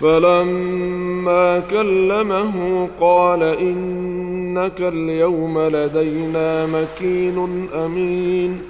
فلما 0.00 1.62
كلمه 1.70 2.88
قال 3.00 3.42
إنك 3.42 4.80
اليوم 4.80 5.58
لدينا 5.58 6.66
مكين 6.66 7.68
أمين. 7.84 8.62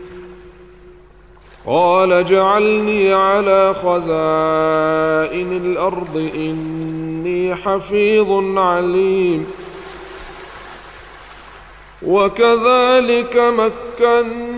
قال 1.67 2.27
جعلني 2.27 3.13
على 3.13 3.75
خزائن 3.75 5.53
الأرض 5.65 6.31
إني 6.35 7.55
حفيظ 7.57 8.59
عليم. 8.59 9.47
وكذلك 12.03 13.37
مكنا 13.37 14.58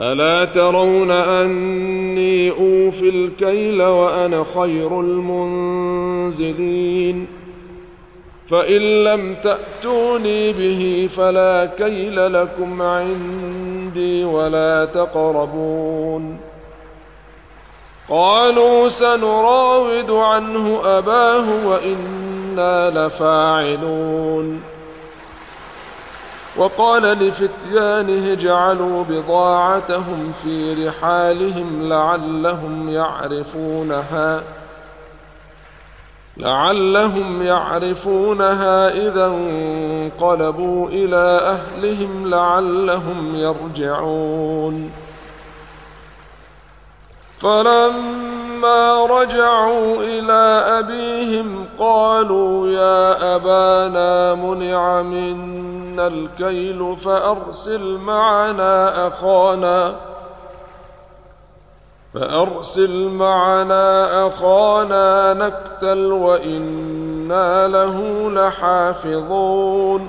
ألا 0.00 0.44
ترون 0.44 1.10
أني 1.10 2.50
أوفي 2.50 3.08
الكيل 3.08 3.82
وأنا 3.82 4.44
خير 4.54 5.00
المنزلين؟ 5.00 6.66
فإن 8.50 9.04
لم 9.04 9.34
تأتوني 9.44 10.52
به 10.52 11.08
فلا 11.16 11.66
كيل 11.78 12.32
لكم 12.32 12.82
عندي 12.82 14.24
ولا 14.24 14.84
تقربون. 14.84 16.38
قالوا 18.08 18.88
سنراود 18.88 20.10
عنه 20.10 20.80
أباه 20.84 21.66
وإنا 21.66 22.90
لفاعلون. 22.90 24.75
وقال 26.58 27.02
لفتيانه 27.02 28.32
اجعلوا 28.32 29.04
بضاعتهم 29.08 30.32
في 30.42 30.86
رحالهم 30.88 31.88
لعلهم 31.88 32.88
يعرفونها 32.88 34.42
لعلهم 36.36 37.42
يعرفونها 37.42 38.88
إذا 38.88 39.26
انقلبوا 39.26 40.88
إلى 40.88 41.40
أهلهم 41.42 42.30
لعلهم 42.30 43.34
يرجعون. 43.36 44.90
فلما 47.40 49.06
رجعوا 49.06 50.02
إلى 50.02 50.64
أبيهم 50.78 51.66
قالوا 51.78 52.68
يا 52.68 53.36
أبانا 53.36 54.34
منع 54.34 55.02
منا. 55.02 55.85
الكيل 56.00 56.96
فأرسل 57.04 57.98
معنا 57.98 59.06
أخانا 59.08 59.96
فأرسل 62.14 63.08
معنا 63.08 64.26
أخانا 64.26 65.34
نكتل 65.34 66.12
وإنا 66.12 67.68
له 67.68 68.30
لحافظون. 68.30 70.08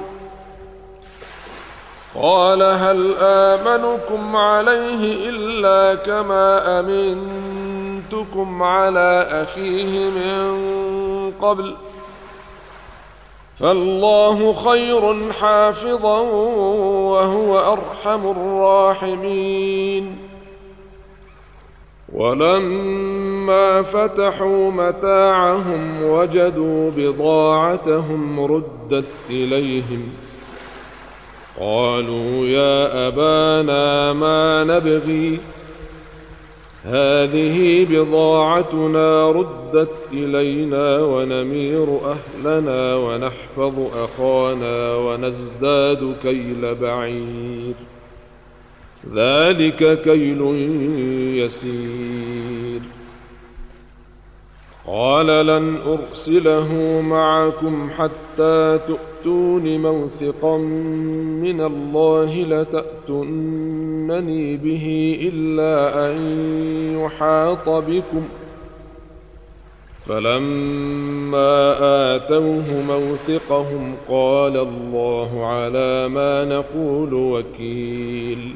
قال 2.15 2.63
هل 2.63 3.13
آمنكم 3.21 4.35
عليه 4.35 5.29
إلا 5.29 5.95
كما 5.95 6.79
أمنتكم 6.79 8.63
على 8.63 9.27
أخيه 9.31 10.09
من 10.09 11.33
قبل؟ 11.41 11.75
فالله 13.59 14.53
خير 14.53 15.31
حافظا 15.31 16.19
وهو 17.11 17.73
أرحم 17.73 18.31
الراحمين. 18.31 20.17
ولما 22.13 23.81
فتحوا 23.81 24.71
متاعهم 24.71 26.03
وجدوا 26.03 26.91
بضاعتهم 26.97 28.39
ردت 28.39 29.05
إليهم 29.29 30.13
ۖ. 30.23 30.27
قالوا 31.59 32.45
يا 32.45 33.07
أبانا 33.07 34.13
ما 34.13 34.63
نبغي؟ 34.63 35.39
هذه 36.87 37.87
بضاعتنا 37.89 39.31
ردت 39.31 39.95
إلينا 40.13 41.03
ونمير 41.03 41.99
أهلنا 42.05 42.95
ونحفظ 42.95 43.73
أخانا 43.97 44.95
ونزداد 44.95 46.15
كيل 46.23 46.75
بعير. 46.75 47.73
ذلك 49.15 50.01
كيل 50.03 50.41
يسير. 51.37 52.81
قال 54.87 55.27
لن 55.27 55.77
أرسله 55.87 57.01
معكم 57.01 57.89
حتى 57.97 58.79
تؤتون 59.27 59.81
موثقا 59.81 60.57
من 61.41 61.61
الله 61.61 62.43
لتأتونني 62.43 64.57
به 64.57 65.17
إلا 65.33 66.09
أن 66.09 66.15
يحاط 67.03 67.69
بكم. 67.69 68.23
فلما 70.05 71.75
آتوه 72.15 72.65
موثقهم 72.87 73.95
قال 74.09 74.57
الله 74.57 75.45
على 75.45 76.07
ما 76.07 76.45
نقول 76.45 77.13
وكيل. 77.13 78.55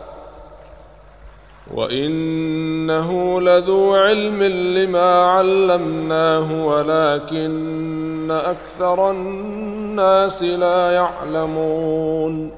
وانه 1.73 3.41
لذو 3.41 3.95
علم 3.95 4.43
لما 4.43 5.21
علمناه 5.21 6.65
ولكن 6.65 8.31
أكثر 8.31 9.11
الناس 9.11 10.43
لا 10.43 10.91
يعلمون 10.91 12.51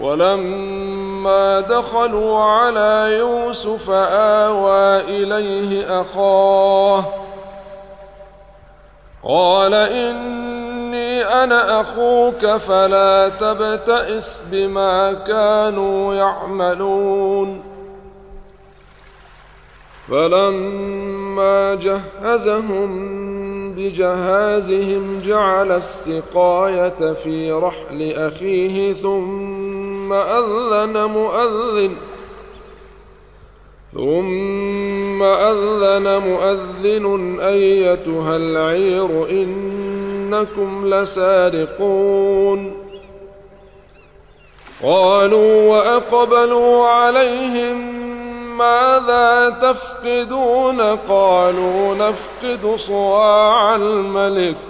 ولما 0.00 1.60
دخلوا 1.60 2.38
على 2.38 3.16
يوسف 3.18 3.90
آوى 3.90 5.00
إليه 5.00 6.00
أخاه 6.00 7.04
قال 9.24 9.74
إني 9.74 11.24
أنا 11.24 11.80
أخوك 11.80 12.46
فلا 12.46 13.28
تبتئس 13.28 14.40
بما 14.50 15.12
كانوا 15.12 16.14
يعملون. 16.14 17.62
فلما 20.08 21.74
جهزهم 21.74 23.20
بجهازهم 23.74 25.20
جعل 25.26 25.72
السقاية 25.72 27.12
في 27.12 27.52
رحل 27.52 28.12
أخيه 28.12 28.92
ثم 28.92 30.12
أذن 30.12 31.04
مؤذن 31.04 31.96
ثم 33.94 35.22
أذن 35.22 36.22
مؤذن 36.28 37.40
أيتها 37.40 38.36
العير 38.36 39.30
إنكم 39.30 40.94
لسارقون. 40.94 42.72
قالوا 44.82 45.70
وأقبلوا 45.70 46.86
عليهم 46.86 48.00
ماذا 48.58 49.56
تفقدون؟ 49.62 50.80
قالوا 50.80 51.94
نفقد 51.94 52.76
صواع 52.76 53.76
الملك. 53.76 54.69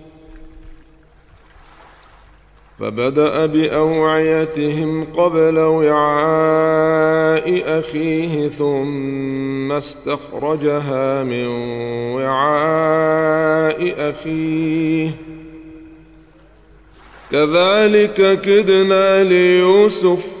فبدأ 2.81 3.45
بأوعيتهم 3.45 5.03
قبل 5.03 5.57
وعاء 5.57 7.43
أخيه 7.79 8.49
ثم 8.49 9.71
استخرجها 9.71 11.23
من 11.23 11.47
وعاء 12.15 13.93
أخيه. 14.09 15.11
كذلك 17.31 18.41
كدنا 18.41 19.23
ليوسف 19.23 20.40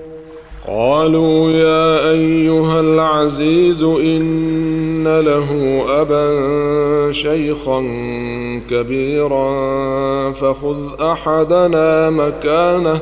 قالوا 0.67 1.51
يا 1.51 2.09
أيها 2.11 2.79
العزيز 2.79 3.83
إن 3.83 5.19
له 5.19 5.83
أبا 5.87 7.11
شيخا 7.11 7.79
كبيرا 8.69 10.31
فخذ 10.31 11.01
أحدنا 11.01 12.09
مكانه. 12.09 13.01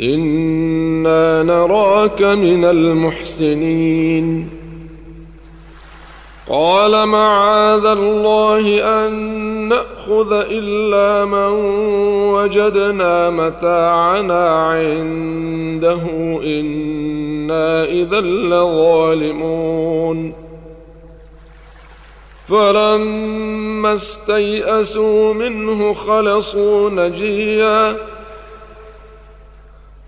إنا 0.00 1.42
نراك 1.42 2.22
من 2.22 2.64
المحسنين. 2.64 4.48
قال 6.48 7.08
معاذ 7.08 7.86
الله 7.86 8.84
أن 8.84 9.41
نأخذ 9.72 10.32
إلا 10.50 11.24
من 11.24 11.52
وجدنا 12.34 13.30
متاعنا 13.30 14.48
عنده 14.48 16.02
إنا 16.44 17.84
إذا 17.84 18.20
لظالمون. 18.20 19.72
فلما 22.48 23.94
استيئسوا 23.94 25.34
منه 25.34 25.94
خلصوا 25.94 26.90
نجيا 26.90 27.96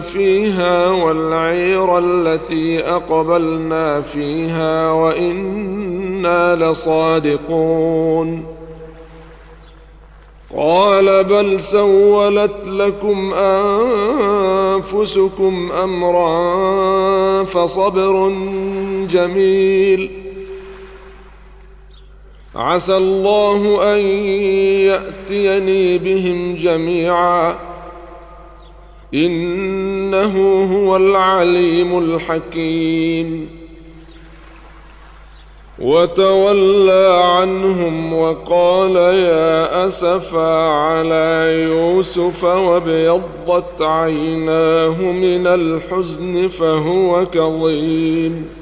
فيها 0.00 0.88
والعير 0.88 1.98
التي 1.98 2.80
أقبلنا 2.80 4.00
فيها 4.00 4.92
وإنا 4.92 6.56
لصادقون. 6.56 8.44
قال 10.56 11.24
بل 11.24 11.60
سولت 11.60 12.66
لكم 12.66 13.34
أنفسكم 14.74 15.72
أمرا 15.82 17.44
فصبر 17.44 18.32
جميل. 19.10 20.10
عسى 22.54 22.96
الله 22.96 23.82
أن 23.94 23.98
يأتيني 24.86 25.98
بهم 25.98 26.54
جميعا. 26.54 27.71
إنه 29.14 30.64
هو 30.74 30.96
العليم 30.96 31.98
الحكيم. 31.98 33.62
وتولى 35.78 37.20
عنهم 37.24 38.14
وقال 38.14 38.96
يا 38.96 39.86
أسفا 39.86 40.68
على 40.68 41.58
يوسف 41.62 42.44
وابيضت 42.44 43.82
عيناه 43.82 45.02
من 45.02 45.46
الحزن 45.46 46.48
فهو 46.48 47.26
كظيم. 47.26 48.61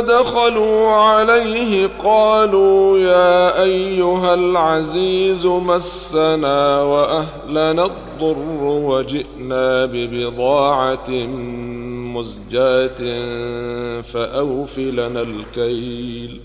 دخلوا 0.00 0.88
عليه 0.88 1.90
قالوا 2.04 2.98
يا 2.98 3.62
أيها 3.62 4.34
العزيز 4.34 5.46
مسنا 5.46 6.82
وأهلنا 6.82 7.84
الضر 7.84 8.62
وجئنا 8.62 9.86
ببضاعة 9.86 11.10
مزجاة 12.14 13.00
فاوف 14.02 14.78
لنا 14.78 15.22
الكيل 15.22 16.40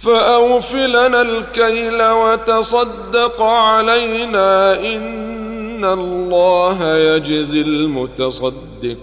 فاوف 0.00 0.74
لنا 0.74 1.22
الكيل 1.22 2.02
وتصدق 2.02 3.42
علينا 3.42 4.80
إن 4.80 5.84
الله 5.84 6.96
يجزي 6.96 7.60
المتصدقين 7.60 9.02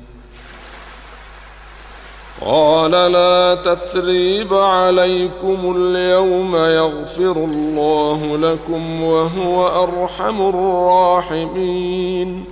قال 2.45 2.91
لا 2.91 3.55
تثريب 3.55 4.53
عليكم 4.53 5.75
اليوم 5.77 6.55
يغفر 6.55 7.31
الله 7.31 8.37
لكم 8.37 9.03
وهو 9.03 9.83
أرحم 9.83 10.41
الراحمين. 10.49 12.45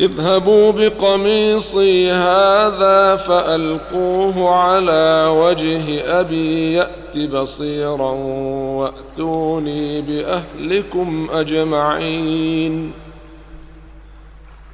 اذهبوا 0.00 0.72
بقميصي 0.72 2.10
هذا 2.10 3.16
فألقوه 3.16 4.50
على 4.50 5.26
وجه 5.30 6.04
أبي 6.20 6.72
يأت 6.72 7.18
بصيرا 7.18 8.10
وأتوني 8.78 10.00
بأهلكم 10.00 11.28
أجمعين. 11.32 12.92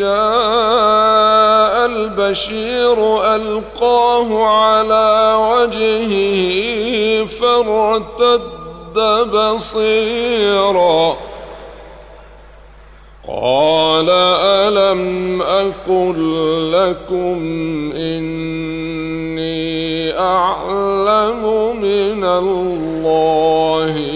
جاء 0.00 1.74
البشير 1.86 2.98
ألقاه 3.34 4.28
على 4.46 5.34
وجهه 5.50 6.12
فارتد 7.26 8.98
بصيرا. 9.34 11.16
قال 13.28 14.10
ألم 14.10 15.42
أقل 15.42 16.18
لكم 16.72 17.38
إني 17.96 19.70
أعلم 20.18 21.42
من 21.82 22.24
الله 22.24 24.09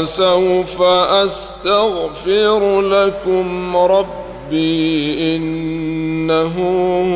قال 0.00 0.08
سوف 0.08 0.82
أستغفر 0.82 2.80
لكم 2.80 3.76
ربي 3.76 5.36
إنه 5.36 6.54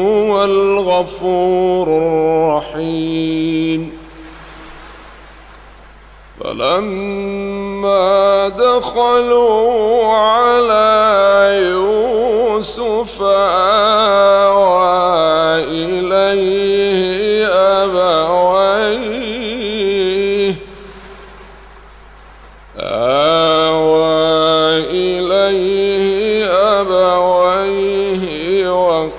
هو 0.04 0.44
الغفور 0.44 1.88
الرحيم. 1.88 3.92
فلما 6.40 8.48
دخلوا 8.48 10.06
على 10.06 10.90
يوسف 11.70 13.22
آوى 13.22 14.84
إليه 15.64 17.46
أبويه 17.48 18.63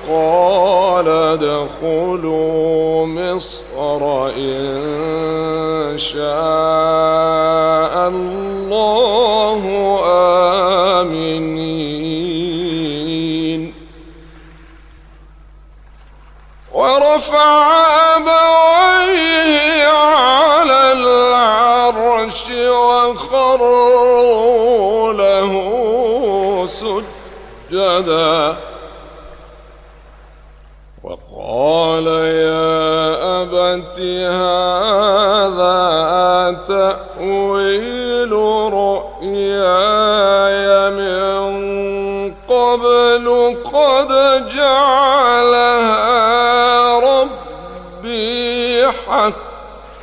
وقال 0.09 1.07
ادخلوا 1.07 3.05
مصر. 3.05 3.64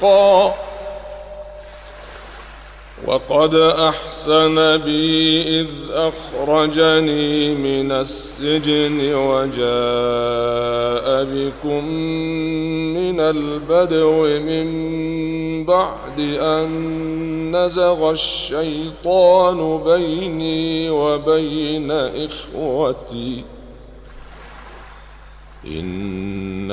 حقا. 0.02 0.54
وقد 3.06 3.54
أحسن 3.54 4.78
بي 4.78 5.42
إذ 5.60 5.66
أخرجني 5.90 7.54
من 7.54 7.92
السجن 7.92 9.14
وجاء 9.14 9.64
بكم 11.24 11.84
من 12.94 13.20
البدو 13.20 14.38
من 14.38 15.64
بعد 15.64 16.20
أن 16.40 17.56
نزغ 17.56 18.10
الشيطان 18.10 19.82
بيني 19.84 20.90
وبين 20.90 21.90
إخوتي 21.90 23.44
إن 25.66 26.72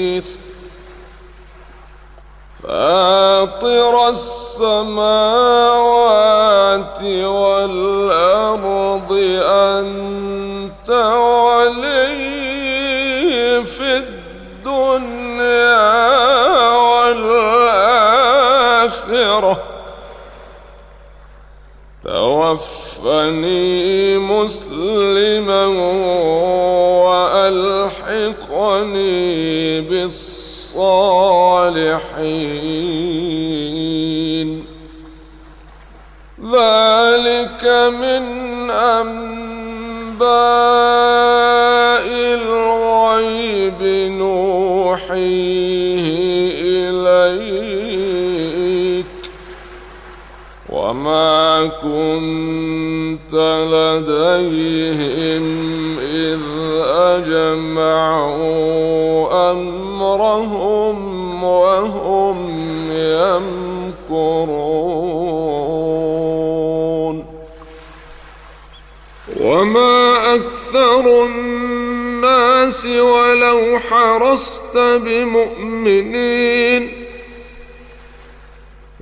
فاطر 2.91 3.95
السماوات 4.09 4.99
والأرض 7.23 9.11
أنت 9.45 10.89
ولي 11.39 12.03
في 13.65 13.97
الدنيا 14.03 15.81
والآخرة. 16.91 17.93
توفني 22.03 23.61
مسلما 24.17 25.65
وألحقني 27.07 28.21
بالصالحين 29.81 30.40
ذلك 36.53 37.63
من 37.99 38.23
أنباء 38.71 40.21
الغيب 42.11 43.81
نوحيه 44.11 46.05
إليك. 46.89 49.05
وما 50.69 51.69
كنت 51.81 53.33
لديهم 53.71 55.43
إذ 55.99 56.43
أجمعوا 56.87 58.90
أمرهم 60.41 61.43
وهم 61.43 62.49
يمكرون. 64.09 64.71
وما 69.39 70.35
أكثر 70.35 71.25
الناس 71.25 72.85
ولو 72.85 73.79
حرصت 73.89 74.77
بمؤمنين 74.77 76.21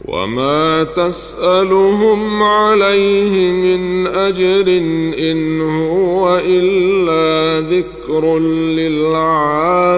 وما 0.05 0.83
تسألهم 0.83 2.43
عليه 2.43 3.51
من 3.51 4.07
أجر 4.07 4.67
إن 5.19 5.61
هو 5.61 6.41
إلا 6.45 7.67
ذكر 7.69 8.39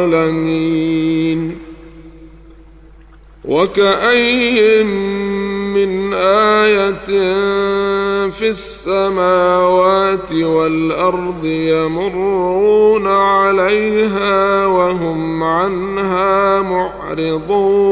للعالمين 0.02 0.42
وكأي 3.46 4.84
من 5.74 6.14
آية 6.14 7.06
في 8.30 8.50
السماوات 8.50 10.34
والأرض 10.34 11.46
يمرون 11.46 13.08
عليها 13.08 14.66
وهم 14.66 15.44
عنها 15.44 16.62
معرضون 16.62 17.92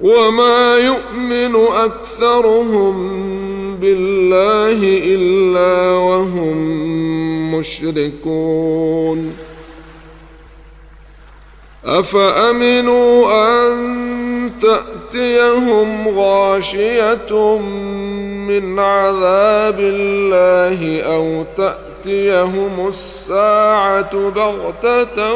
وما 0.00 0.78
يؤمن 0.78 1.56
أكثرهم 1.56 2.96
بالله 3.76 4.78
إلا 5.04 5.92
وهم 5.92 6.56
مشركون 7.54 9.32
أفأمنوا 11.84 13.32
أن 13.32 14.50
تأتيهم 14.60 16.18
غاشية 16.18 17.58
من 18.48 18.78
عذاب 18.78 19.80
الله 19.80 21.02
أو 21.02 21.44
تأتيهم 21.56 22.88
الساعة 22.88 24.30
بغتة 24.30 25.34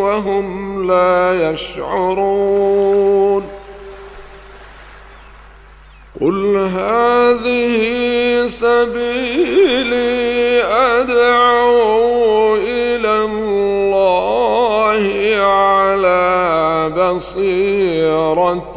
وهم 0.00 0.86
لا 0.90 1.50
يشعرون 1.50 3.57
قل 6.20 6.56
هذه 6.56 8.46
سبيلي 8.46 10.08
أدعو 10.64 12.56
إلى 12.56 13.24
الله 13.24 15.04
على 15.42 16.90
بصيرة 16.96 18.76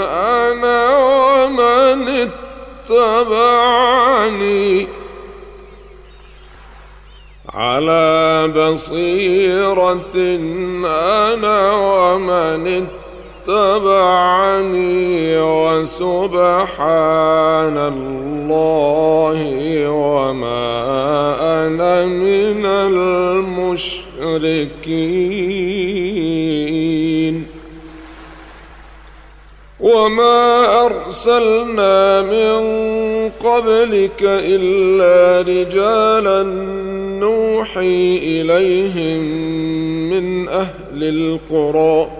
أنا 0.00 0.80
ومن 0.98 2.28
اتبعني 2.88 4.86
على 7.54 8.48
بصيرة 8.56 10.16
أنا 10.84 11.72
ومن 11.72 12.66
اتبعني 12.66 12.99
اتبعني 13.40 15.38
وسبحان 15.38 16.88
الله 17.78 19.38
وما 19.88 20.66
أنا 21.40 22.06
من 22.06 22.66
المشركين. 22.66 24.00
وما 29.80 30.86
أرسلنا 30.86 32.22
من 32.22 32.60
قبلك 33.40 34.22
إلا 34.22 35.40
رجالا 35.40 36.42
نوحي 37.20 38.18
إليهم 38.22 39.22
من 40.10 40.48
أهل 40.48 40.70
القرى. 40.92 42.19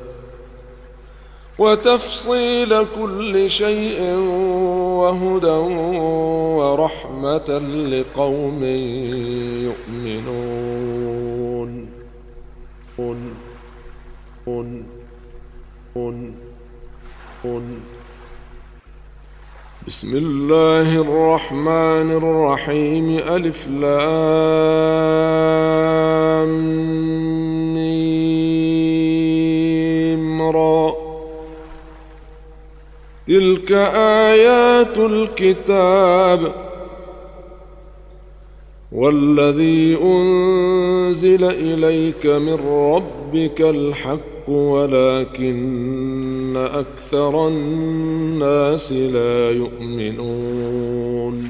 وتفصيل 1.59 2.85
كل 3.01 3.49
شيء 3.49 4.01
وهدى 5.01 5.59
ورحمة 6.57 7.49
لقوم 7.91 8.63
يؤمنون. 9.69 10.91
أن 12.99 13.33
أن 14.47 14.83
أن 15.97 16.33
أن 17.45 17.79
بسم 19.87 20.15
الله 20.15 21.01
الرحمن 21.01 22.11
الرحيم. 22.11 23.17
ألف 23.17 23.67
لام 23.67 24.01
را. 30.41 31.00
تلك 33.31 33.71
آيات 34.31 34.97
الكتاب 34.97 36.53
والذي 38.91 39.97
أنزل 40.03 41.43
إليك 41.43 42.25
من 42.25 42.53
ربك 42.53 43.61
الحق 43.61 44.49
ولكن 44.49 46.57
أكثر 46.57 47.47
الناس 47.47 48.93
لا 48.93 49.51
يؤمنون. 49.51 51.49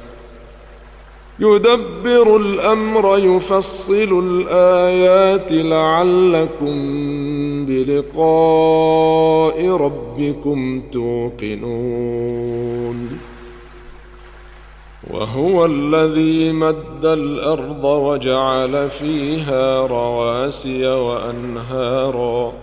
يدبر 1.41 2.37
الأمر 2.37 3.17
يفصل 3.17 4.23
الآيات 4.25 5.51
لعلكم 5.51 6.75
بلقاء 7.65 9.67
ربكم 9.67 10.81
توقنون. 10.91 12.39
وهو 15.09 15.65
الذي 15.65 16.51
مد 16.51 17.05
الأرض 17.05 17.83
وجعل 17.83 18.89
فيها 18.89 19.87
رواسي 19.87 20.87
وأنهارا. 20.87 22.53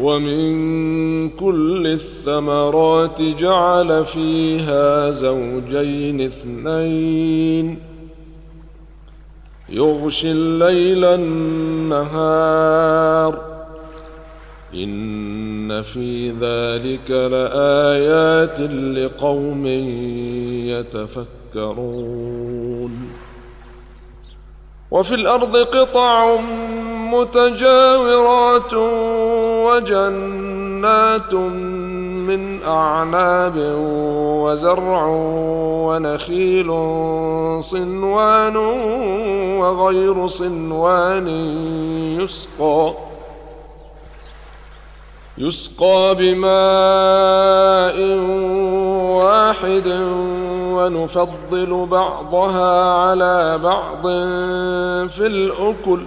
ومن 0.00 1.28
كل 1.28 1.86
الثمرات 1.86 3.22
جعل 3.22 4.04
فيها 4.04 5.10
زوجين 5.10 6.20
اثنين. 6.20 7.78
يغشي 9.68 10.30
الليل 10.30 11.04
النهار. 11.04 12.30
إن 14.74 15.82
في 15.82 16.30
ذلك 16.30 17.10
لآيات 17.10 18.60
لقوم 18.60 19.66
يتفكرون. 21.56 22.40
وفي 24.90 25.14
الأرض 25.14 25.56
قطع 25.56 26.36
متجاورات 27.12 28.74
وجنات 29.70 31.34
من 31.34 32.62
أعناب 32.62 33.54
وزرع 34.42 35.06
ونخيل 35.86 36.66
صنوان 37.62 38.56
وغير 39.60 40.28
صنوان 40.28 41.28
يسقى 42.20 42.94
يسقى 45.38 46.16
بماء 46.18 47.98
واحد 49.24 49.88
ونفضل 50.74 51.86
بعضها 51.90 52.92
على 52.92 53.58
بعض 53.58 54.02
في 55.10 55.26
الأكل 55.26 56.00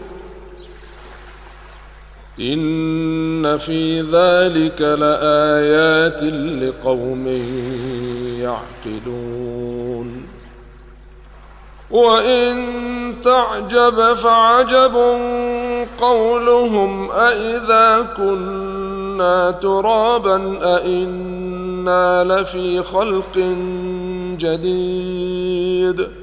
إن 2.43 3.57
في 3.57 4.01
ذلك 4.01 4.81
لآيات 4.81 6.23
لقوم 6.63 7.27
يعقلون. 8.39 10.23
وإن 11.91 12.55
تعجب 13.23 14.13
فعجب 14.13 14.95
قولهم 16.01 17.11
أإذا 17.11 18.07
كنا 18.17 19.51
ترابا 19.51 20.59
أإنا 20.63 22.23
لفي 22.23 22.83
خلق 22.83 23.37
جديد. 24.37 26.22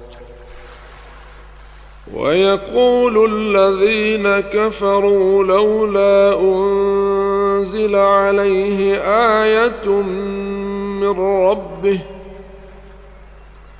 ويقول 2.15 3.31
الذين 3.33 4.39
كفروا 4.39 5.43
لولا 5.43 6.39
أنزل 6.41 7.95
عليه 7.95 8.97
آية 9.43 10.01
من 11.01 11.19
ربه 11.19 11.99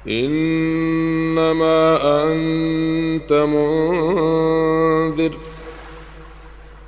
إنما 0.08 1.98
أنت 2.24 3.34
منذر 3.34 5.32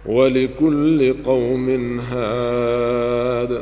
ولكل 0.05 1.15
قوم 1.25 1.99
هاد 1.99 3.61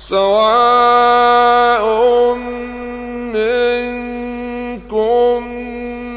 سواء 0.00 1.84
منكم 3.36 5.36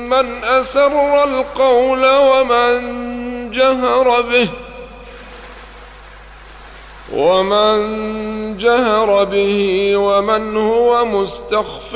من 0.09 0.43
أسر 0.43 1.23
القول 1.23 2.05
ومن 2.05 2.81
جهر 3.51 4.21
به 4.21 4.49
ومن 7.13 7.77
جهر 8.57 9.23
به 9.23 9.93
ومن 9.95 10.57
هو 10.57 11.05
مستخف 11.05 11.95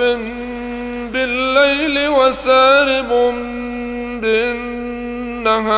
بالليل 1.12 2.10
وسارب 2.10 3.10
بالنهار. 5.42 5.78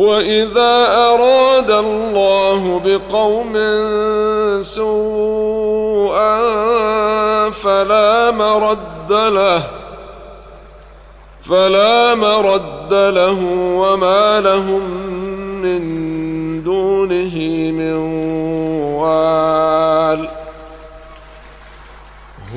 واذا 0.00 0.86
اراد 1.12 1.70
الله 1.70 2.80
بقوم 2.84 3.52
سوءا 4.62 6.40
فلا 7.50 8.30
مرد 8.30 9.12
له 9.12 9.62
فلا 11.42 12.14
مرد 12.14 12.94
له 12.94 13.38
وما 13.76 14.40
لهم 14.40 14.82
من 15.62 15.82
دونه 16.62 17.36
من 17.70 17.94
وال 18.96 19.89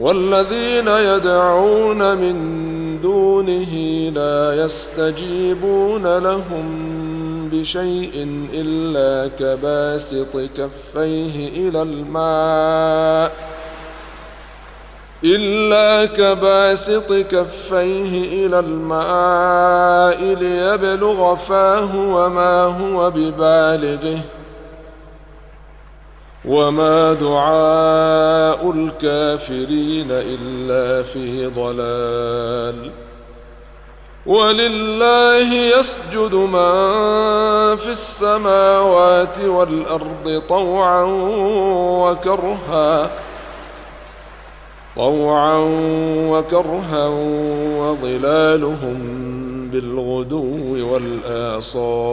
والذين 0.00 0.88
يدعون 0.88 2.16
من 2.16 2.36
دونه 3.02 3.74
لا 4.14 4.64
يستجيبون 4.64 6.18
لهم 6.18 6.66
بشيء 7.52 8.46
إلا 8.54 9.30
كباسط 9.38 10.36
كفيه 10.36 11.68
إلى 11.68 11.82
الماء 11.82 13.32
إلا 15.24 16.06
كباسط 16.06 17.12
كفيه 17.12 18.46
إلى 18.46 18.58
الماء 18.58 20.22
ليبلغ 20.22 21.34
فاه 21.34 21.96
وما 21.96 22.62
هو 22.64 23.10
ببالغه 23.10 24.18
وما 26.44 27.12
دعاء 27.12 28.70
الكافرين 28.70 30.06
إلا 30.10 31.02
في 31.02 31.46
ضلال 31.46 32.90
ولله 34.26 35.54
يسجد 35.54 36.34
من 36.34 37.76
في 37.76 37.88
السماوات 37.88 39.38
والأرض 39.44 40.42
طوعا 40.48 41.04
وكرها 42.04 43.10
طوعا 44.96 45.56
وكرها 46.30 47.08
وظلالهم 47.78 48.98
بالغدو 49.72 50.92
والآصال 50.92 52.10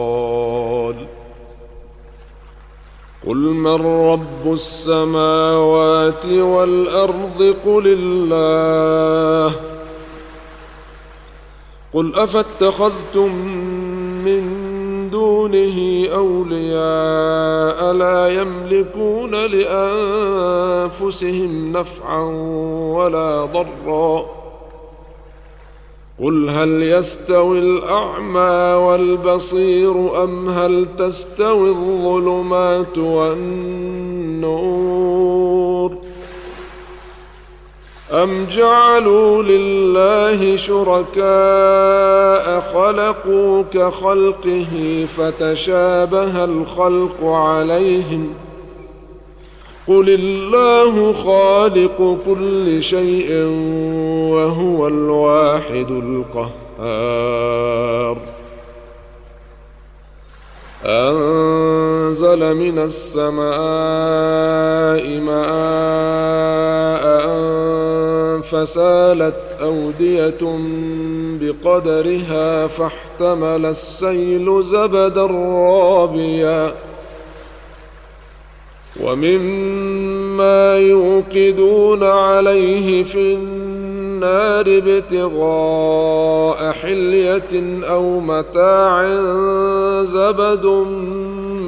قل 3.28 3.36
من 3.36 3.86
رب 4.10 4.52
السماوات 4.52 6.26
والأرض 6.26 7.54
قل 7.66 7.82
الله 7.86 9.54
قل 11.94 12.14
أفاتخذتم 12.14 13.34
من 14.24 14.68
دونه 15.10 16.06
أولياء 16.14 17.92
لا 17.92 18.28
يملكون 18.28 19.30
لأنفسهم 19.46 20.92
نفعا 21.72 22.22
ولا 22.94 23.44
ضرا 23.44 24.37
قل 26.22 26.50
هل 26.50 26.82
يستوي 26.82 27.58
الأعمى 27.58 28.74
والبصير 28.84 30.24
أم 30.24 30.48
هل 30.48 30.86
تستوي 30.98 31.68
الظلمات 31.68 32.98
والنور 32.98 34.78
أم 38.12 38.46
جعلوا 38.50 39.42
لله 39.42 40.56
شركاء 40.56 41.20
خلقوا 42.60 43.62
كخلقه 43.72 45.06
فتشابه 45.16 46.44
الخلق 46.44 47.24
عليهم 47.24 48.34
قل 49.88 50.08
الله 50.08 51.12
خالق 51.12 52.18
كل 52.26 52.82
شيء 52.82 53.32
وهو 54.32 54.88
الواحد 54.88 55.90
القهار. 56.78 58.16
أنزل 60.84 62.54
من 62.54 62.78
السماء 62.78 63.48
ماء 65.20 66.08
فسالت 68.42 69.34
أودية 69.60 70.58
بقدرها 71.40 72.66
فاحتمل 72.66 73.66
السيل 73.66 74.62
زبدا 74.62 75.26
رابيا. 75.26 76.87
ومما 79.00 80.78
يوقدون 80.78 82.04
عليه 82.04 83.04
في 83.04 83.34
النار 83.34 84.64
ابتغاء 84.66 86.72
حلية 86.72 87.82
أو 87.84 88.20
متاع 88.20 89.06
زبد 90.04 90.66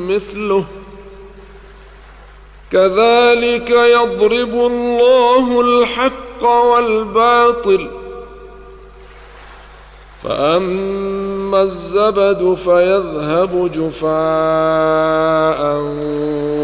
مثله 0.09 0.65
كذلك 2.73 3.71
يضرب 3.71 4.55
الله 4.55 5.61
الحق 5.61 6.45
والباطل 6.45 7.89
فأما 10.23 11.63
الزبد 11.63 12.55
فيذهب 12.55 13.71
جفاء 13.75 15.61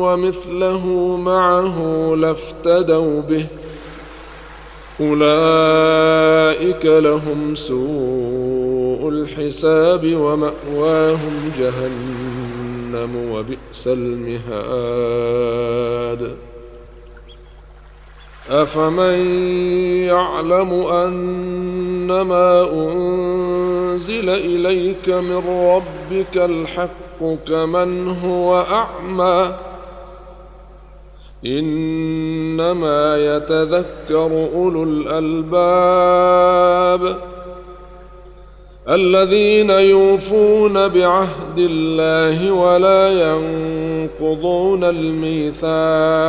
ومثله 0.00 0.86
معه 1.16 1.78
لافتدوا 2.16 3.20
به. 3.20 3.46
أولئك 5.00 6.86
لهم 6.86 7.54
سوء 7.54 9.08
الحساب 9.08 10.14
ومأواهم 10.14 11.52
جهنم 11.58 13.30
وبئس 13.32 13.88
المهاد. 13.88 15.18
أفمن 18.50 19.18
يعلم 20.06 20.72
أنما 20.72 22.70
أنزل 22.72 24.28
إليك 24.28 25.08
من 25.08 25.42
ربك 25.48 26.36
الحق 26.36 27.20
كمن 27.48 28.16
هو 28.24 28.64
أعمى 28.70 29.67
إنما 31.46 33.16
يتذكر 33.36 34.48
أولو 34.54 34.82
الألباب 34.84 36.08
الذين 38.88 39.70
يوفون 39.70 40.88
بعهد 40.88 41.58
الله 41.58 42.52
ولا 42.52 43.08
ينقضون 43.10 44.84
الميثاق 44.84 46.28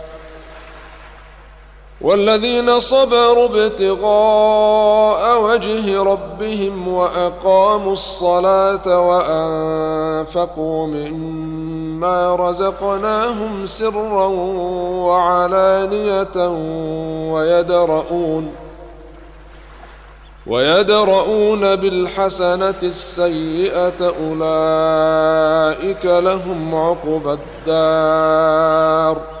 والذين 2.03 2.79
صبروا 2.79 3.45
ابتغاء 3.45 5.41
وجه 5.43 6.03
ربهم 6.03 6.87
وأقاموا 6.87 7.93
الصلاة 7.93 8.99
وأنفقوا 9.07 10.87
مما 10.87 12.35
رزقناهم 12.35 13.65
سرا 13.65 14.27
وعلانية 15.05 16.47
ويدرؤون 17.33 18.55
ويدرؤون 20.47 21.75
بالحسنة 21.75 22.81
السيئة 22.83 24.13
أولئك 24.23 26.05
لهم 26.05 26.75
عقبى 26.75 27.37
الدار 27.67 29.40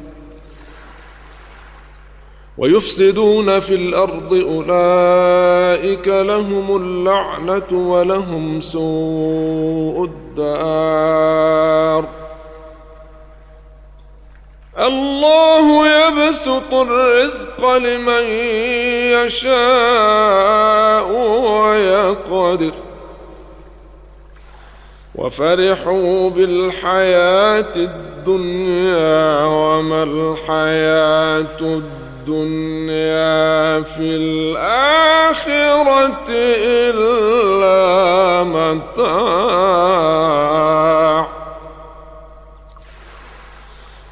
ويفسدون 2.61 3.59
في 3.59 3.75
الأرض 3.75 4.33
أولئك 4.33 6.07
لهم 6.07 6.75
اللعنة 6.75 7.89
ولهم 7.89 8.61
سوء 8.61 10.09
الدار. 10.09 12.05
الله 14.79 15.87
يبسط 15.87 16.73
الرزق 16.73 17.77
لمن 17.77 18.23
يشاء 19.25 21.11
ويقدر. 21.61 22.73
وفرحوا 25.15 26.29
بالحياة 26.29 27.73
الدنيا 27.75 29.45
وما 29.45 30.03
الحياة 30.03 31.59
الدنيا 31.61 32.10
في 33.83 34.15
الآخرة 34.15 35.51
إلا 36.65 38.43
متاع. 38.43 39.91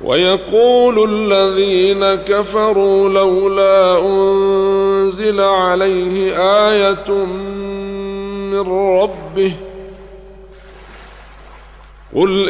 ويقول 0.01 1.09
الذين 1.09 2.15
كفروا 2.15 3.09
لولا 3.09 3.99
أنزل 4.05 5.39
عليه 5.39 6.35
آية 6.69 7.11
من 8.51 8.59
ربه 8.99 9.53
قل 12.15 12.49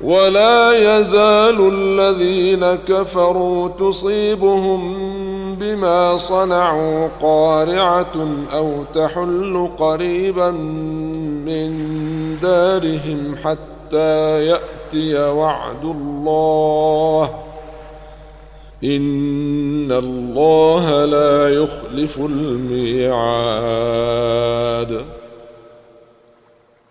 ولا 0.00 0.98
يزال 0.98 1.72
الذين 1.74 2.74
كفروا 2.88 3.68
تصيبهم 3.68 5.08
بما 5.54 6.16
صنعوا 6.16 7.08
قارعة 7.22 8.46
أو 8.52 8.84
تحل 8.94 9.70
قريبا 9.78 10.50
من 11.46 11.70
دارهم 12.42 13.36
حتى 13.44 14.46
يأتي 14.46 15.18
وعد 15.18 15.84
الله. 15.84 17.34
إن 18.84 19.92
الله 19.92 21.04
لا 21.04 21.48
يخلف 21.48 22.18
الميعاد. 22.18 23.58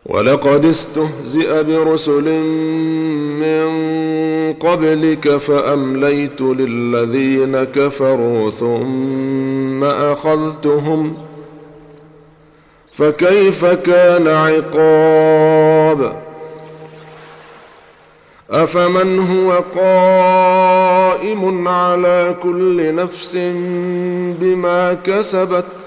ولقد 0.06 0.66
استهزئ 0.66 1.64
برسل 1.64 2.28
من 3.40 4.54
قبلك 4.54 5.38
فأمليت 5.38 6.42
للذين 6.42 7.64
كفروا 7.64 8.52
ثم 8.52 9.84
أخذتهم 9.84 11.18
فكيف 12.94 13.66
كان 13.66 14.28
عقاب؟ 14.28 16.14
أفمن 18.52 19.20
هو 19.20 19.64
قائم 19.82 21.68
على 21.68 22.36
كل 22.44 22.96
نفس 22.96 23.38
بما 24.40 24.98
كسبت؟ 25.06 25.87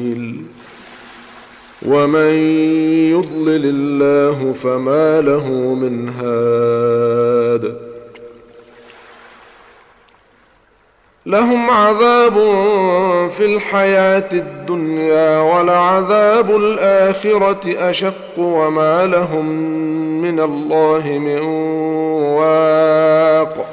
ومن 1.85 2.31
يضلل 3.11 3.65
الله 3.65 4.53
فما 4.53 5.21
له 5.21 5.49
من 5.73 6.09
هاد 6.09 7.91
لهم 11.25 11.69
عذاب 11.69 12.33
في 13.29 13.45
الحياة 13.45 14.29
الدنيا 14.33 15.39
ولعذاب 15.39 16.55
الاخره 16.55 17.89
اشق 17.89 18.37
وما 18.37 19.05
لهم 19.05 19.45
من 20.21 20.39
الله 20.39 21.03
من 21.05 21.39
واق 22.37 23.65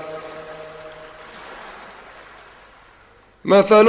مثل 3.44 3.88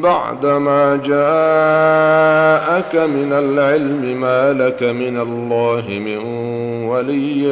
بعدما 0.00 1.00
جاءك 1.04 2.94
من 2.94 3.32
العلم 3.32 4.20
ما 4.20 4.52
لك 4.52 4.82
من 4.82 5.20
الله 5.20 5.84
من 5.88 6.18
ولي 6.88 7.46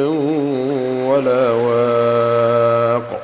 ولا 1.07 1.51
واق. 1.51 3.19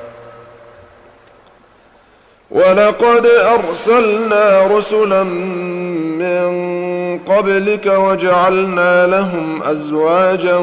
ولقد 2.51 3.25
أرسلنا 3.25 4.67
رسلا 4.77 5.23
من 6.19 6.88
قبلك 7.17 7.85
وجعلنا 7.85 9.07
لهم 9.07 9.63
أزواجا 9.63 10.55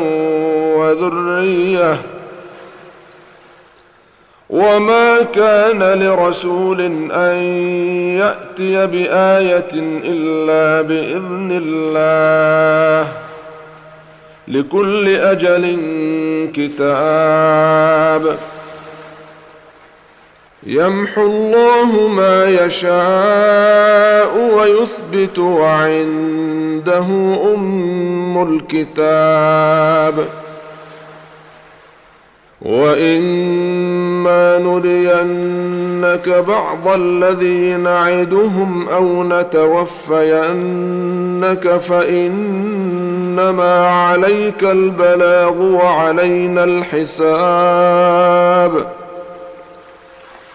وذرية. 0.76 1.96
وما 4.50 5.22
كان 5.22 5.82
لرسول 5.82 6.80
أن 7.12 7.36
يأتي 8.18 8.86
بآية 8.86 9.68
إلا 10.04 10.82
بإذن 10.82 11.62
الله. 11.62 13.08
لكل 14.48 15.08
أجل 15.08 15.78
كتاب. 16.54 18.36
يمحو 20.66 21.22
الله 21.22 22.08
ما 22.08 22.44
يشاء 22.44 24.36
ويثبت 24.56 25.38
وعنده 25.38 27.06
أم 27.54 28.42
الكتاب. 28.72 30.24
وإما 32.62 34.58
نرينك 34.58 36.28
بعض 36.28 36.88
الذي 36.88 37.72
نعدهم 37.72 38.88
أو 38.88 39.24
نتوفينك 39.24 40.16
فإنما 41.76 42.96
عليك 43.86 44.64
البلاغ 44.64 45.62
وعلينا 45.62 46.64
الحساب. 46.64 47.66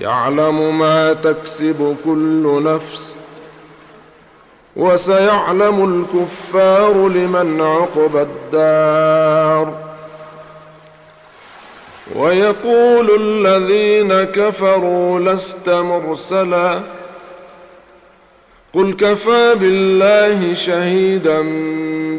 يعلم 0.00 0.78
ما 0.78 1.12
تكسب 1.12 1.96
كل 2.04 2.62
نفس 2.64 3.14
وسيعلم 4.76 6.06
الكفار 6.14 7.08
لمن 7.08 7.60
عقب 7.60 8.16
الدار. 8.16 9.92
ويقول 12.16 13.20
الذين 13.20 14.24
كفروا 14.24 15.20
لست 15.20 15.68
مرسلا 15.68 16.80
قل 18.72 18.92
كفى 18.92 19.54
بالله 19.54 20.54
شهيدا 20.54 21.40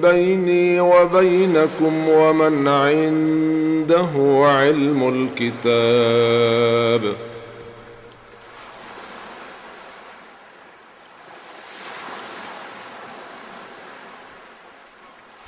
بيني 0.01 0.79
وبينكم 0.79 2.09
ومن 2.09 2.67
عنده 2.67 4.09
علم 4.47 5.29
الكتاب. 5.43 7.13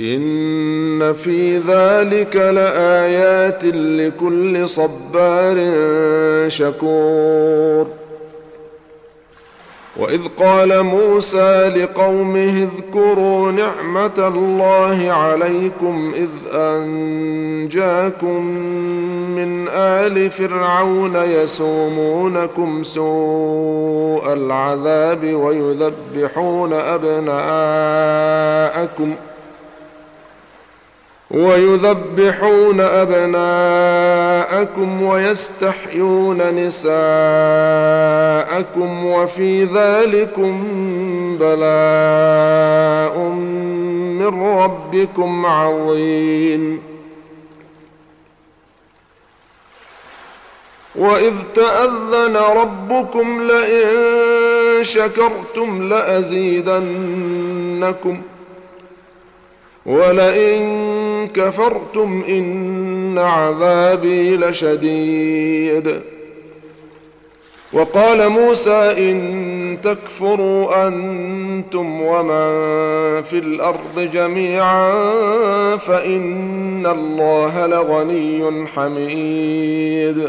إن 0.00 1.12
في 1.12 1.58
ذلك 1.58 2.36
لآيات 2.36 3.64
لكل 3.64 4.68
صبار 4.68 5.56
شكور. 6.48 7.86
وإذ 9.96 10.20
قال 10.38 10.82
موسى 10.82 11.68
لقومه 11.68 12.68
اذكروا 12.68 13.52
نعمة 13.52 14.28
الله 14.28 15.12
عليكم 15.12 16.12
إذ 16.16 16.28
أنجاكم 16.54 18.44
من 19.36 19.68
آل 19.68 20.30
فرعون 20.30 21.16
يسومونكم 21.16 22.82
سوء 22.82 24.32
العذاب 24.32 25.34
ويذبحون 25.34 26.72
ابناءكم 26.72 27.74
ۖ 29.14 29.29
ويذبحون 31.30 32.80
أبناءكم 32.80 34.22
ويستحيون 35.02 36.66
نساءكم 36.66 36.90
وفي 39.06 39.64
ذلكم 39.64 40.66
بلاء 41.40 43.18
من 44.18 44.42
ربكم 44.42 45.46
عظيم. 45.46 46.82
وإذ 50.94 51.34
تأذن 51.54 52.36
ربكم 52.36 53.42
لئن 53.42 53.98
شكرتم 54.82 55.82
لأزيدنكم 55.88 56.70
ولئن 59.86 61.28
كفرتم 61.34 62.24
إن 62.28 63.18
عذابي 63.18 64.36
لشديد. 64.36 66.00
وقال 67.72 68.28
موسى 68.28 69.10
إن 69.10 69.78
تكفروا 69.82 70.88
أنتم 70.88 72.00
ومن 72.00 72.50
في 73.22 73.38
الأرض 73.38 74.08
جميعا 74.12 74.92
فإن 75.76 76.86
الله 76.86 77.66
لغني 77.66 78.66
حميد. 78.66 80.28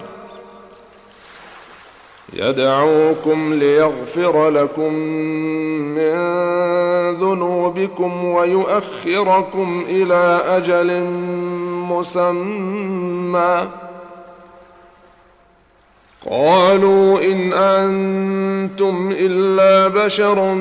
يدعوكم 2.33 3.53
ليغفر 3.53 4.49
لكم 4.49 4.93
من 5.95 6.11
ذنوبكم 7.19 8.25
ويؤخركم 8.25 9.85
إلى 9.89 10.41
أجل 10.47 11.03
مسمى. 11.89 13.67
قالوا 16.29 17.21
إن 17.23 17.53
أنتم 17.53 19.13
إلا 19.19 19.87
بشر 20.05 20.53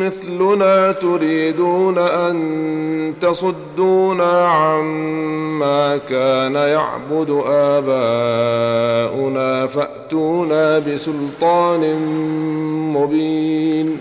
مثلنا 0.00 0.92
تريدون 0.92 1.98
أن 1.98 3.14
تصدونا 3.20 4.48
عما 4.48 5.96
كان 6.08 6.54
يعبد 6.54 7.42
آباؤنا 7.46 8.46
فأتونا 9.66 10.78
بسلطان 10.78 11.96
مبين. 12.94 14.00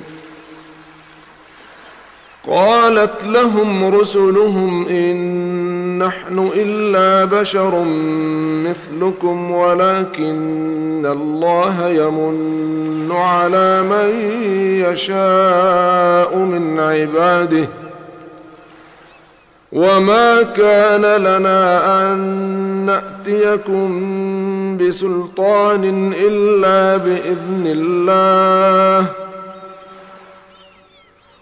قالت 2.47 3.24
لهم 3.26 3.95
رسلهم 3.95 4.88
إن 4.88 5.74
نحن 5.99 6.49
إلا 6.55 7.39
بشر 7.39 7.83
مثلكم 8.65 9.51
ولكن 9.51 11.05
الله 11.05 11.87
يمن 11.89 13.11
على 13.11 13.81
من 13.81 14.09
يشاء 14.85 16.37
من 16.37 16.79
عباده. 16.79 17.69
وما 19.71 20.41
كان 20.41 21.01
لنا 21.01 22.11
أن 22.13 22.17
نأتيكم 22.85 23.87
بسلطان 24.77 26.13
إلا 26.17 26.97
بإذن 26.97 27.63
الله. 27.65 29.24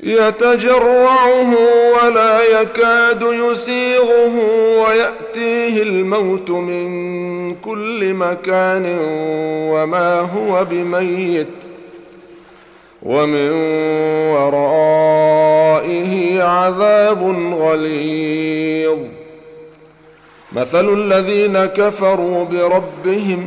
يتجرعه 0.00 1.54
ولا 1.94 2.60
يكاد 2.60 3.22
يسيغه 3.22 4.34
ويأتيه 4.80 5.82
الموت 5.82 6.50
من 6.50 7.54
كل 7.54 8.14
مكان 8.14 8.96
وما 9.72 10.20
هو 10.20 10.64
بميت 10.70 11.46
ومن 13.02 13.50
ورائه 14.32 16.42
عذاب 16.42 17.22
غليظ. 17.54 18.98
مثل 20.52 20.92
الذين 20.92 21.66
كفروا 21.66 22.44
بربهم 22.44 23.46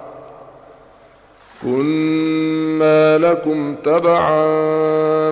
كنا 1.63 3.17
لكم 3.17 3.75
تبعا 3.83 4.41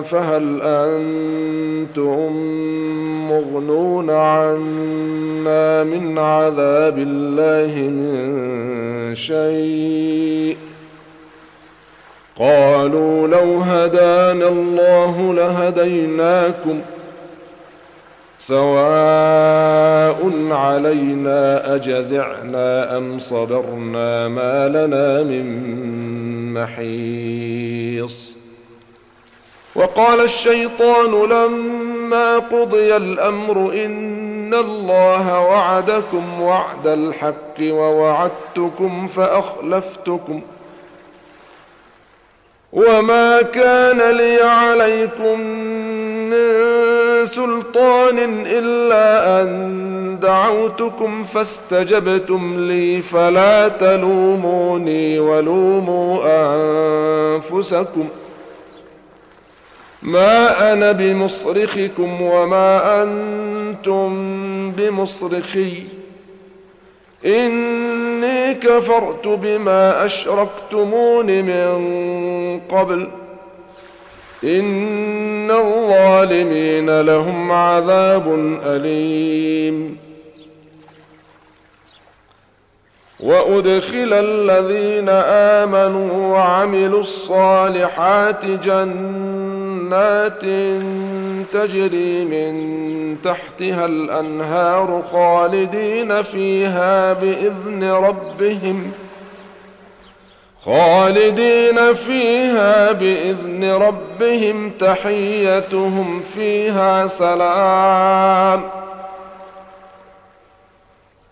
فهل 0.00 0.60
أنتم 0.62 2.32
مغنون 3.30 4.10
عنا 4.10 5.84
من 5.84 6.18
عذاب 6.18 6.98
الله 6.98 7.80
من 7.80 9.14
شيء؟ 9.14 10.56
قالوا 12.38 13.28
لو 13.28 13.60
هدانا 13.60 14.48
الله 14.48 15.34
لهديناكم 15.34 16.80
سواء 18.38 20.30
علينا 20.50 21.74
أجزعنا 21.74 22.96
أم 22.96 23.18
صبرنا 23.18 24.28
ما 24.28 24.68
لنا 24.68 25.22
من 25.22 26.19
محيص 26.54 28.36
وقال 29.74 30.20
الشيطان 30.20 31.28
لما 31.30 32.38
قضي 32.38 32.96
الأمر 32.96 33.72
إن 33.84 34.54
الله 34.54 35.40
وعدكم 35.40 36.40
وعد 36.40 36.86
الحق 36.86 37.60
ووعدتكم 37.60 39.08
فأخلفتكم. 39.08 40.42
وما 42.72 43.42
كان 43.42 44.10
لي 44.16 44.42
عليكم 44.42 45.40
من 46.30 46.99
سلطان 47.24 48.18
إلا 48.46 49.42
أن 49.42 50.18
دعوتكم 50.22 51.24
فاستجبتم 51.24 52.66
لي 52.68 53.02
فلا 53.02 53.68
تلوموني 53.68 55.18
ولوموا 55.18 56.22
أنفسكم. 57.36 58.08
ما 60.02 60.72
أنا 60.72 60.92
بمصرخكم 60.92 62.22
وما 62.22 63.02
أنتم 63.02 64.10
بمصرخي. 64.70 65.82
إني 67.26 68.54
كفرت 68.54 69.28
بما 69.28 70.04
أشركتمون 70.04 71.26
من 71.26 72.60
قبل. 72.70 73.08
إن 74.44 75.50
الظالمين 75.50 77.00
لهم 77.00 77.52
عذاب 77.52 78.58
أليم. 78.64 79.96
وأدخل 83.20 84.12
الذين 84.12 85.08
آمنوا 85.08 86.36
وعملوا 86.36 87.00
الصالحات 87.00 88.44
جنات 88.46 90.44
تجري 91.52 92.24
من 92.24 93.16
تحتها 93.24 93.86
الأنهار 93.86 95.02
خالدين 95.12 96.22
فيها 96.22 97.12
بإذن 97.12 97.90
ربهم. 97.90 98.92
خالدين 100.64 101.94
فيها 101.94 102.92
بإذن 102.92 103.72
ربهم 103.72 104.70
تحيتهم 104.70 106.20
فيها 106.34 107.06
سلام. 107.06 108.62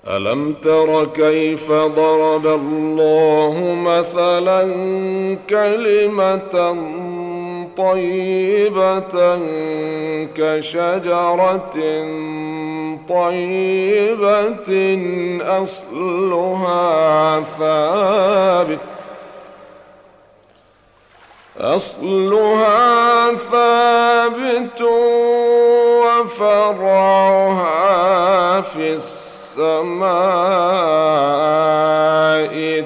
ألم 0.09 0.53
تر 0.53 1.05
كيف 1.05 1.72
ضرب 1.72 2.47
الله 2.47 3.74
مثلا 3.87 4.62
كلمة 5.51 6.76
طيبة 7.76 9.39
كشجرة 10.37 11.76
طيبة 13.09 14.70
أصلها 15.62 17.41
ثابت. 17.41 18.98
أصلها 21.61 23.35
ثابت 23.35 24.81
وفرعها 26.79 28.61
في 28.61 28.93
السماء 28.95 30.09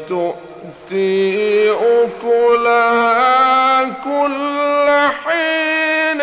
تؤتي 0.09 1.71
أكلها 1.71 3.85
كل 3.85 4.89
حين 5.25 6.19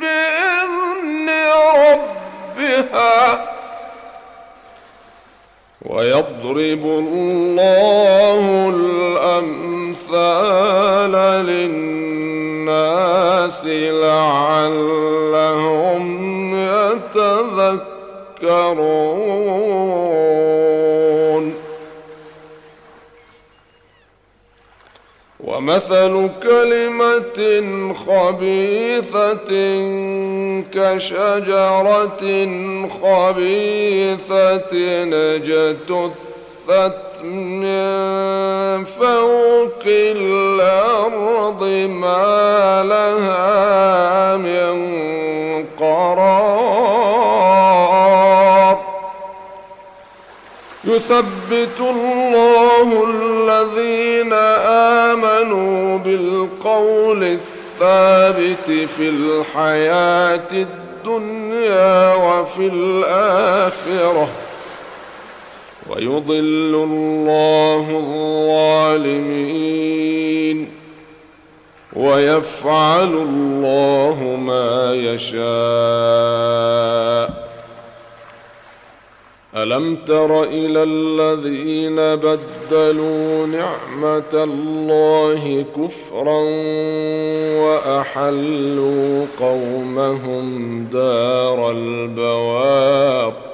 بإذن 0.00 1.28
ربها 1.76 3.44
ويضرب 5.82 6.84
الله 6.84 8.68
الأمثال 8.68 9.93
للناس 11.46 13.66
لعلهم 13.66 15.24
يتذكرون. 16.54 17.94
ومثل 25.40 26.30
كلمة 26.42 27.38
خبيثة 28.06 29.52
كشجرة 30.74 32.24
خبيثة 33.02 34.74
اجتثت 35.34 37.13
من 37.24 38.84
فوق 38.84 39.82
الأرض 39.86 41.62
ما 41.88 42.82
لها 42.82 44.36
من 44.36 44.74
قرار. 45.80 47.14
يثبت 50.84 51.80
الله 51.80 53.04
الذين 53.10 54.32
آمنوا 55.12 55.98
بالقول 55.98 57.22
الثابت 57.22 58.70
في 58.96 59.08
الحياة 59.08 60.50
الدنيا 60.52 62.14
وفي 62.14 62.66
الآخرة. 62.66 64.28
ويضل 65.90 66.74
الله 66.74 67.86
الظالمين 69.04 70.68
ويفعل 71.96 73.12
الله 73.12 74.36
ما 74.40 74.94
يشاء. 74.94 75.44
ألم 79.56 79.96
تر 79.96 80.42
إلى 80.42 80.82
الذين 80.82 81.96
بدلوا 81.96 83.46
نعمة 83.46 84.34
الله 84.34 85.64
كفرا 85.76 86.40
وأحلوا 87.64 89.26
قومهم 89.40 90.84
دار 90.92 91.70
البوار 91.70 93.53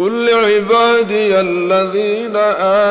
قل 0.00 0.26
لعبادي 0.26 1.40
الذين 1.40 2.36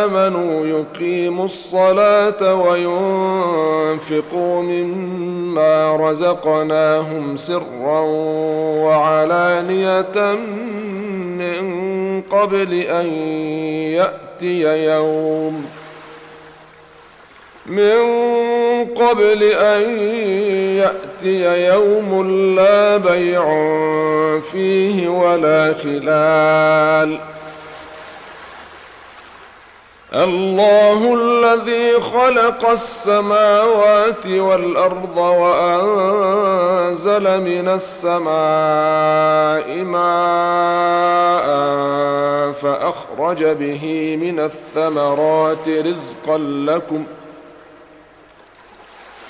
آمنوا 0.05 0.67
يقيموا 0.67 1.45
الصلاة 1.45 2.53
وينفقوا 2.53 4.61
مما 4.61 5.95
رزقناهم 5.95 7.37
سرا 7.37 7.99
وعلانية 8.85 10.33
من 11.39 12.21
قبل 12.21 12.73
أن 12.73 13.05
يأتي 13.93 14.85
يوم 14.85 15.65
من 17.65 17.99
قبل 18.83 19.43
أن 19.43 19.81
يأتي 20.77 21.65
يوم 21.67 22.31
لا 22.55 22.97
بيع 22.97 23.43
فيه 24.51 25.09
ولا 25.09 25.73
خلال. 25.83 27.19
الله 30.15 31.13
الذي 31.13 32.01
خلق 32.01 32.69
السماوات 32.69 34.27
والأرض 34.27 35.17
وأنزل 35.17 36.41
من 37.41 37.67
السماء 37.67 38.23
ماء 39.83 41.49
فأخرج 42.51 43.43
به 43.43 44.17
من 44.21 44.39
الثمرات 44.39 45.69
رزقا 45.69 46.37
لكم 46.37 47.03
ۖ 47.03 47.18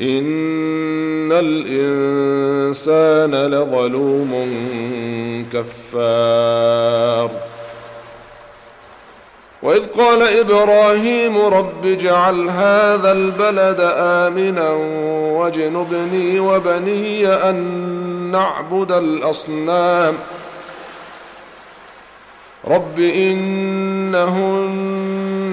إن 0.00 1.32
الإنسان 1.32 3.34
لظلوم 3.34 4.32
كفار. 5.52 7.30
واذ 9.62 9.86
قال 9.86 10.22
إبراهيم 10.22 11.38
رب 11.38 11.86
اجعل 11.86 12.50
هذا 12.50 13.12
البلد 13.12 13.80
امنا 13.98 14.70
واجنبني 15.38 16.40
وبني 16.40 17.28
ان 17.28 17.56
نعبد 18.32 18.92
الاصنام. 18.92 20.14
رب 22.68 23.00
انهن 23.00 24.14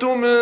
اسكنت 0.00 0.04
من 0.04 0.38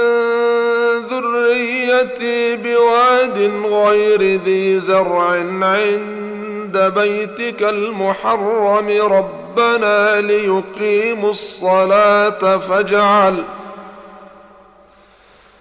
ذريتي 1.11 2.57
بواد 2.57 3.39
غير 3.65 4.23
ذي 4.23 4.81
زرع 4.81 5.29
عند 5.63 6.93
بيتك 6.95 7.63
المحرم. 7.63 8.89
ربنا 8.89 10.21
ليقيموا 10.21 11.31
الصلاة 11.31 12.57
فاجعل 12.59 13.35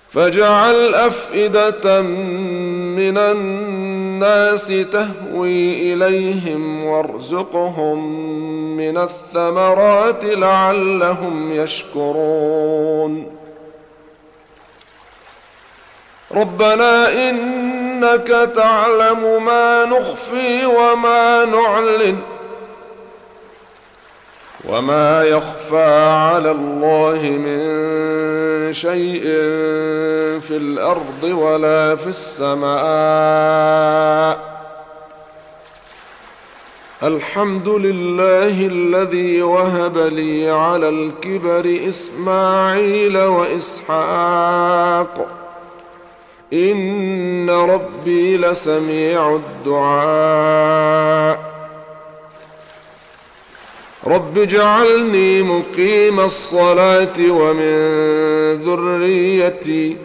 فاجعل 0.09 0.95
أفئدة 0.95 2.01
من 2.01 3.17
الناس 3.17 4.67
تهوي 4.67 5.93
إليهم 5.93 6.85
وارزقهم 6.85 7.97
من 8.77 8.97
الثمرات 8.97 10.25
لعلهم 10.25 11.51
يشكرون. 11.51 13.36
ربنا 16.35 17.29
إنك 17.29 18.51
تعلم 18.55 19.45
ما 19.45 19.85
نخفي 19.85 20.65
وما 20.65 21.45
نعلن 21.45 22.19
وما 24.69 25.23
يخفى 25.23 25.85
على 26.33 26.51
الله 26.51 27.19
من 27.23 27.87
شيء 28.73 29.21
في 30.41 30.57
الأرض 30.57 31.23
ولا 31.23 31.95
في 31.95 32.07
السماء. 32.07 32.77
الحمد 37.03 37.67
لله 37.67 38.67
الذي 38.67 39.41
وهب 39.41 39.97
لي 39.97 40.49
على 40.49 40.89
الكبر 40.89 41.79
إسماعيل 41.89 43.17
وإسحاق 43.17 44.57
إن 46.53 47.49
ربي 47.49 48.37
لسميع 48.37 49.39
الدعاء. 49.65 51.39
رب 54.07 54.37
اجعلني 54.37 55.43
مقيم 55.43 56.19
الصلاة 56.19 57.13
ومن 57.19 57.77
ذريتي. 58.53 59.97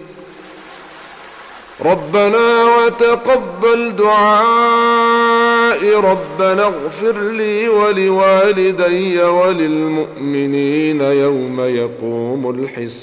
ربنا 1.85 2.65
وتقبل 2.65 3.97
دعائي. 3.97 5.95
ربنا 5.95 6.65
اغفر 6.65 7.21
لي 7.21 7.69
ولوالدي 7.69 9.23
وللمؤمنين 9.23 11.01
يوم 11.01 11.61
يقوم 11.61 12.51
الحساب. 12.51 13.03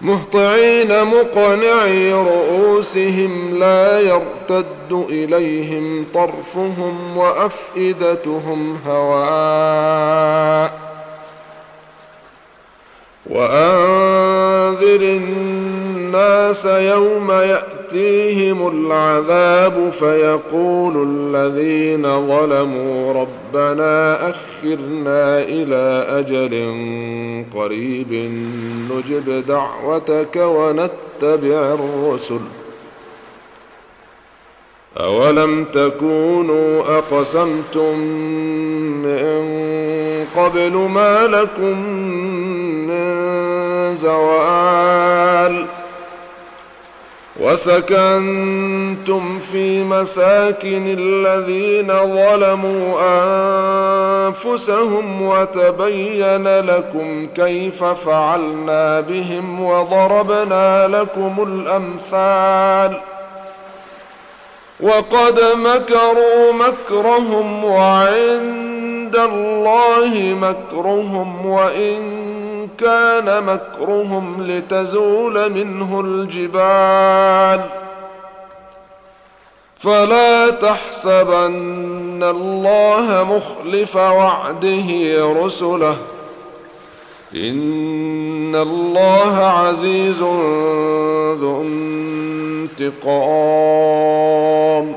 مهطعين 0.00 1.04
مقنعي 1.04 2.12
رؤوسهم 2.12 3.58
لا 3.58 4.00
يرتد 4.00 5.06
إليهم 5.10 6.06
طرفهم 6.14 7.16
وأفئدتهم 7.16 8.78
هواء. 8.86 10.72
وأنذر 13.26 15.00
الناس 15.02 16.64
يوم 16.66 17.30
ياتي 17.30 17.77
يأتيهم 17.88 18.68
العذاب 18.68 19.90
فيقول 19.90 21.08
الذين 21.08 22.02
ظلموا 22.02 23.12
ربنا 23.12 24.30
أخرنا 24.30 25.42
إلى 25.42 26.06
أجل 26.18 26.74
قريب 27.54 28.12
نجب 28.90 29.46
دعوتك 29.46 30.36
ونتبع 30.36 31.74
الرسل. 31.74 32.40
أولم 34.96 35.64
تكونوا 35.64 36.98
أقسمتم 36.98 37.98
من 39.02 39.44
قبل 40.36 40.72
ما 40.72 41.26
لكم 41.26 41.88
من 42.88 43.94
زوال 43.94 45.77
وسكنتم 47.40 49.38
في 49.52 49.82
مساكن 49.84 50.96
الذين 50.98 51.88
ظلموا 51.88 52.98
أنفسهم 54.28 55.22
وتبين 55.22 56.60
لكم 56.60 57.26
كيف 57.34 57.84
فعلنا 57.84 59.00
بهم 59.00 59.60
وضربنا 59.60 60.88
لكم 60.88 61.34
الأمثال 61.38 63.00
وقد 64.80 65.40
مكروا 65.54 66.52
مكرهم 66.52 67.64
وعند 67.64 69.16
الله 69.16 70.36
مكرهم 70.40 71.46
وإن 71.46 72.17
كان 72.80 73.44
مكرهم 73.44 74.46
لتزول 74.46 75.52
منه 75.52 76.00
الجبال. 76.00 77.60
فلا 79.78 80.50
تحسبن 80.50 82.22
الله 82.22 83.24
مخلف 83.24 83.96
وعده 83.96 84.86
رسله. 85.44 85.96
إن 87.34 88.56
الله 88.56 89.44
عزيز 89.44 90.22
ذو 91.40 91.62
انتقام. 92.82 94.94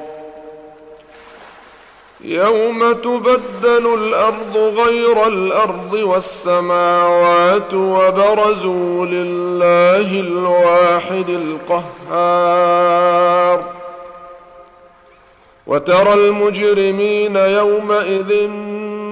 يوم 2.26 2.92
تبدل 2.92 3.94
الأرض 3.94 4.58
غير 4.58 5.28
الأرض 5.28 5.94
والسماوات 5.94 7.74
وبرزوا 7.74 9.06
لله 9.06 10.20
الواحد 10.20 11.30
القهار. 12.10 13.64
وترى 15.68 16.14
المجرمين 16.14 17.36
يومئذ 17.36 18.48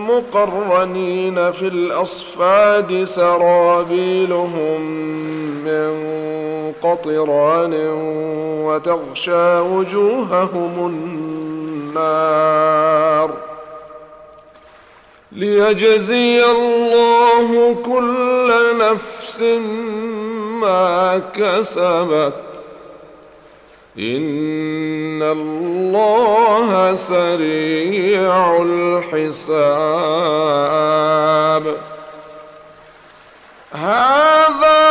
مقرنين 0.10 1.51
في 1.51 1.68
الأصفاد 1.68 3.03
سرابيلهم 3.03 4.82
من 5.66 5.93
قطران 6.84 7.74
وتغشى 8.66 9.60
وجوههم 9.60 10.74
النار. 10.78 11.59
النار 11.89 13.33
ليجزي 15.31 16.45
الله 16.45 17.75
كل 17.85 18.77
نفس 18.79 19.41
ما 20.61 21.21
كسبت. 21.35 22.63
إن 23.99 25.23
الله 25.23 26.95
سريع 26.95 28.61
الحساب. 28.61 29.69
هذا 33.71 34.88